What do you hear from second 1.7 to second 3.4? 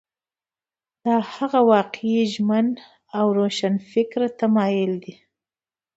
واقعي ژمن او